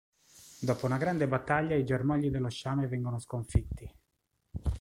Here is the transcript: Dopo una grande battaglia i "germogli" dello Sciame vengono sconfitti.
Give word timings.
Dopo 0.59 0.87
una 0.87 0.97
grande 0.97 1.27
battaglia 1.27 1.75
i 1.75 1.85
"germogli" 1.85 2.31
dello 2.31 2.49
Sciame 2.49 2.87
vengono 2.87 3.19
sconfitti. 3.19 3.87